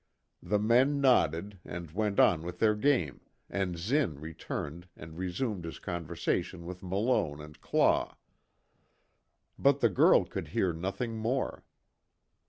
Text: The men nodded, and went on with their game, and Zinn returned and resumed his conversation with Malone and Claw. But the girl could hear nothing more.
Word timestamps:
The 0.41 0.57
men 0.57 0.99
nodded, 0.99 1.59
and 1.63 1.91
went 1.91 2.19
on 2.19 2.41
with 2.41 2.57
their 2.57 2.73
game, 2.73 3.21
and 3.51 3.77
Zinn 3.77 4.19
returned 4.19 4.87
and 4.97 5.15
resumed 5.15 5.63
his 5.63 5.77
conversation 5.77 6.65
with 6.65 6.81
Malone 6.81 7.39
and 7.39 7.61
Claw. 7.61 8.15
But 9.59 9.79
the 9.79 9.89
girl 9.89 10.25
could 10.25 10.47
hear 10.47 10.73
nothing 10.73 11.17
more. 11.19 11.63